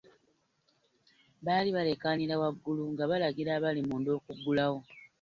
[1.45, 4.79] Baali baleekaanira waggulu nga balagira abali munda okuggulawo.